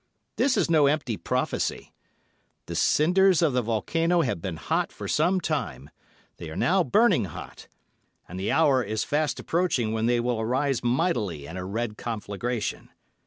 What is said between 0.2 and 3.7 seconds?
This is no empty prophecy. The cinders of the